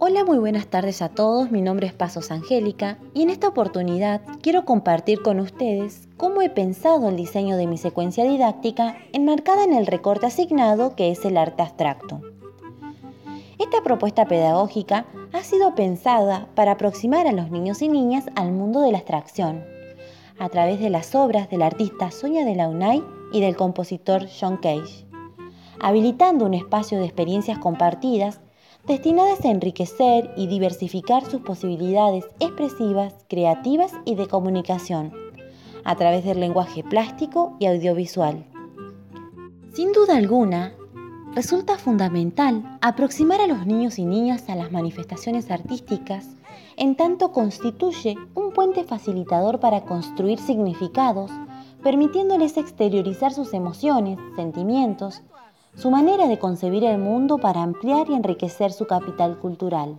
[0.00, 1.50] Hola, muy buenas tardes a todos.
[1.50, 6.48] Mi nombre es Pasos Angélica y en esta oportunidad quiero compartir con ustedes cómo he
[6.48, 11.36] pensado el diseño de mi secuencia didáctica enmarcada en el recorte asignado que es el
[11.36, 12.20] arte abstracto.
[13.58, 18.82] Esta propuesta pedagógica ha sido pensada para aproximar a los niños y niñas al mundo
[18.82, 19.64] de la abstracción,
[20.38, 23.02] a través de las obras del artista Sonia de Launay
[23.32, 25.06] y del compositor John Cage,
[25.80, 28.40] habilitando un espacio de experiencias compartidas
[28.88, 35.12] destinadas a enriquecer y diversificar sus posibilidades expresivas, creativas y de comunicación,
[35.84, 38.46] a través del lenguaje plástico y audiovisual.
[39.74, 40.72] Sin duda alguna,
[41.34, 46.26] resulta fundamental aproximar a los niños y niñas a las manifestaciones artísticas,
[46.76, 51.30] en tanto constituye un puente facilitador para construir significados,
[51.82, 55.22] permitiéndoles exteriorizar sus emociones, sentimientos,
[55.74, 59.98] su manera de concebir el mundo para ampliar y enriquecer su capital cultural.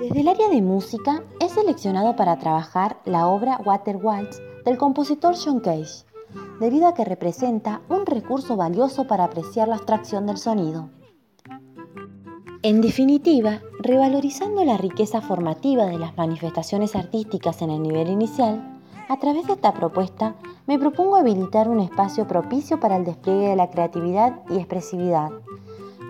[0.00, 5.34] Desde el área de música he seleccionado para trabajar la obra Water Waltz del compositor
[5.36, 6.04] John Cage,
[6.60, 10.90] debido a que representa un recurso valioso para apreciar la abstracción del sonido.
[12.64, 18.71] En definitiva, revalorizando la riqueza formativa de las manifestaciones artísticas en el nivel inicial,
[19.12, 23.56] a través de esta propuesta me propongo habilitar un espacio propicio para el despliegue de
[23.56, 25.28] la creatividad y expresividad,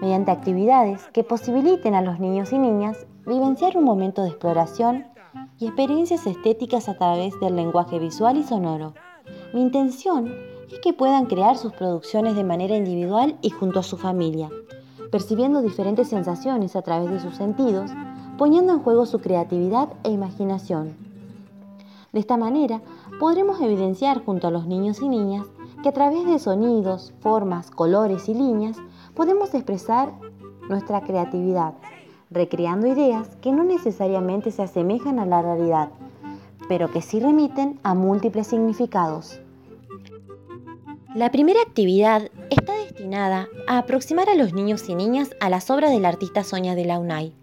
[0.00, 5.04] mediante actividades que posibiliten a los niños y niñas vivenciar un momento de exploración
[5.58, 8.94] y experiencias estéticas a través del lenguaje visual y sonoro.
[9.52, 10.32] Mi intención
[10.70, 14.48] es que puedan crear sus producciones de manera individual y junto a su familia,
[15.10, 17.90] percibiendo diferentes sensaciones a través de sus sentidos,
[18.38, 21.11] poniendo en juego su creatividad e imaginación
[22.12, 22.82] de esta manera,
[23.18, 25.46] podremos evidenciar junto a los niños y niñas
[25.82, 28.76] que a través de sonidos, formas, colores y líneas
[29.14, 30.12] podemos expresar
[30.68, 31.74] nuestra creatividad,
[32.30, 35.88] recreando ideas que no necesariamente se asemejan a la realidad,
[36.68, 39.40] pero que sí remiten a múltiples significados.
[41.14, 45.90] La primera actividad está destinada a aproximar a los niños y niñas a las obras
[45.90, 47.34] del artista Sonia de Launay.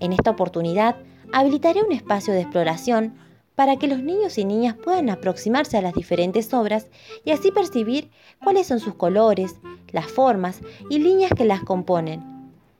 [0.00, 0.96] En esta oportunidad,
[1.32, 3.14] habilitaré un espacio de exploración
[3.54, 6.88] para que los niños y niñas puedan aproximarse a las diferentes obras
[7.24, 8.10] y así percibir
[8.42, 9.56] cuáles son sus colores,
[9.92, 10.60] las formas
[10.90, 12.22] y líneas que las componen,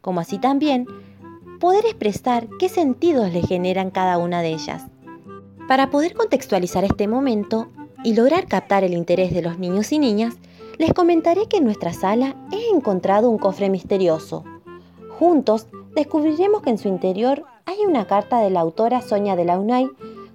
[0.01, 0.87] como así también
[1.61, 4.83] poder expresar qué sentidos le generan cada una de ellas.
[5.69, 7.69] Para poder contextualizar este momento
[8.03, 10.35] y lograr captar el interés de los niños y niñas,
[10.77, 14.45] les comentaré que en nuestra sala he encontrado un cofre misterioso.
[15.19, 19.89] Juntos descubriremos que en su interior hay una carta de la autora Sonia de Launay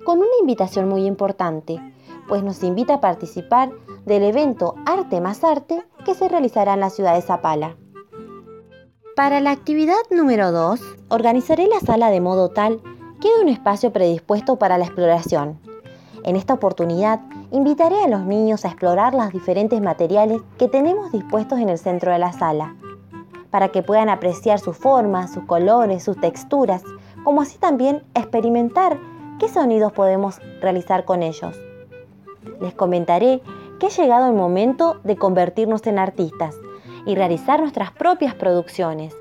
[0.10, 1.80] con una invitación muy importante,
[2.28, 3.70] pues nos invita a participar
[4.08, 7.78] del evento Arte más Arte que se realizará en la ciudad de Zapala.
[9.16, 12.82] Para la actividad número 2, organizaré la sala de modo tal
[13.22, 15.60] que haya un espacio predispuesto para la exploración.
[16.24, 17.22] En esta oportunidad,
[17.52, 22.12] invitaré a los niños a explorar los diferentes materiales que tenemos dispuestos en el centro
[22.12, 22.76] de la sala,
[23.52, 26.82] para que puedan apreciar sus formas, sus colores, sus texturas,
[27.24, 28.98] como así también experimentar
[29.40, 31.58] ¿Qué sonidos podemos realizar con ellos?
[32.60, 33.42] Les comentaré
[33.80, 36.58] que ha llegado el momento de convertirnos en artistas
[37.06, 39.16] y realizar nuestras propias producciones,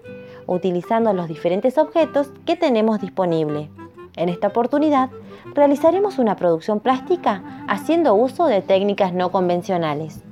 [0.49, 3.71] utilizando los diferentes objetos que tenemos disponible.
[4.17, 5.11] En esta oportunidad,
[5.55, 10.25] realizaremos una producción plástica haciendo uso de técnicas no convencionales.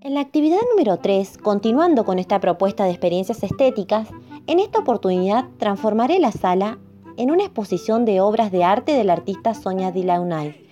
[0.00, 4.08] En la actividad número 3, continuando con esta propuesta de experiencias estéticas,
[4.48, 6.78] en esta oportunidad transformaré la sala
[7.16, 10.66] en una exposición de obras de arte del artista Sonia Dilaunay.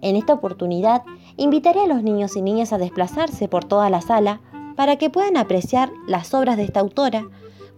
[0.00, 1.02] En esta oportunidad,
[1.36, 4.40] invitaré a los niños y niñas a desplazarse por toda la sala
[4.76, 7.26] para que puedan apreciar las obras de esta autora,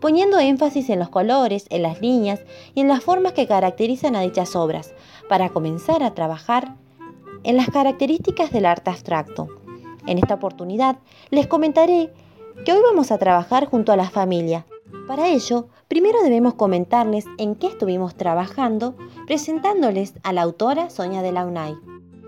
[0.01, 2.41] poniendo énfasis en los colores, en las líneas
[2.75, 4.95] y en las formas que caracterizan a dichas obras,
[5.29, 6.77] para comenzar a trabajar
[7.43, 9.49] en las características del arte abstracto.
[10.07, 10.99] En esta oportunidad
[11.31, 12.13] les comentaré
[12.65, 14.67] que hoy vamos a trabajar junto a la familia.
[15.07, 18.97] Para ello, Primero debemos comentarles en qué estuvimos trabajando,
[19.29, 21.77] presentándoles a la autora Sonia de Launay.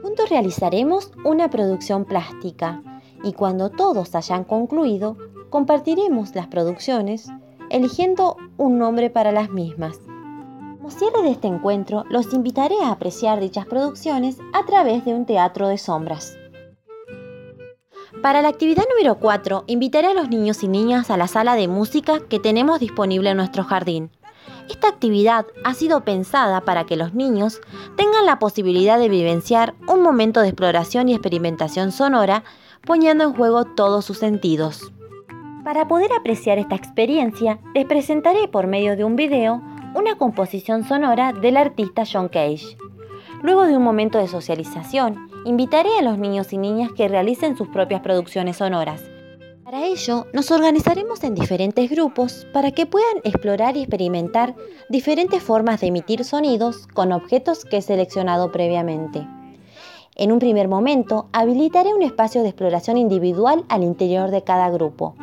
[0.03, 2.81] Juntos realizaremos una producción plástica
[3.25, 5.17] y cuando todos hayan concluido,
[5.51, 7.29] compartiremos las producciones,
[7.69, 9.99] eligiendo un nombre para las mismas.
[10.77, 15.27] Como cierre de este encuentro, los invitaré a apreciar dichas producciones a través de un
[15.27, 16.39] teatro de sombras.
[18.27, 21.69] Para la actividad número 4, invitaré a los niños y niñas a la sala de
[21.69, 24.11] música que tenemos disponible en nuestro jardín.
[24.69, 27.61] Esta actividad ha sido pensada para que los niños
[27.97, 32.43] tengan la posibilidad de vivenciar un momento de exploración y experimentación sonora,
[32.85, 34.93] poniendo en juego todos sus sentidos.
[35.63, 39.63] Para poder apreciar esta experiencia, les presentaré por medio de un video
[39.95, 42.77] una composición sonora del artista John Cage.
[43.43, 47.69] Luego de un momento de socialización, invitaré a los niños y niñas que realicen sus
[47.69, 49.01] propias producciones sonoras.
[49.65, 54.57] Para ello, nos organizaremos en diferentes grupos para que puedan explorar y experimentar
[54.89, 59.27] diferentes formas de emitir sonidos con objetos que he seleccionado previamente.
[60.17, 65.15] En un primer momento, habilitaré un espacio de exploración individual al interior de cada grupo.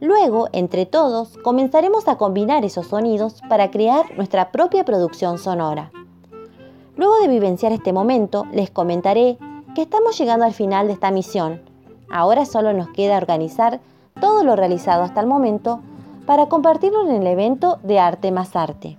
[0.00, 5.92] Luego, entre todos, comenzaremos a combinar esos sonidos para crear nuestra propia producción sonora.
[6.96, 9.38] Luego de vivenciar este momento, les comentaré
[9.74, 11.60] que estamos llegando al final de esta misión.
[12.10, 13.80] Ahora solo nos queda organizar
[14.20, 15.80] todo lo realizado hasta el momento
[16.26, 18.98] para compartirlo en el evento de Arte más Arte.